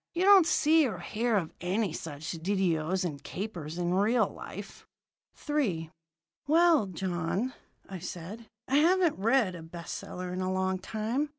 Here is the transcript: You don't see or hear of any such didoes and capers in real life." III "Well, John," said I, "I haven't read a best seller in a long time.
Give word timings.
You 0.15 0.23
don't 0.23 0.47
see 0.47 0.87
or 0.87 0.97
hear 0.97 1.37
of 1.37 1.53
any 1.61 1.93
such 1.93 2.31
didoes 2.31 3.05
and 3.05 3.23
capers 3.23 3.77
in 3.77 3.93
real 3.93 4.27
life." 4.27 4.87
III 5.47 5.91
"Well, 6.47 6.87
John," 6.87 7.53
said 7.99 8.47
I, 8.67 8.77
"I 8.77 8.77
haven't 8.79 9.19
read 9.19 9.53
a 9.53 9.61
best 9.61 9.93
seller 9.93 10.33
in 10.33 10.41
a 10.41 10.51
long 10.51 10.79
time. 10.79 11.29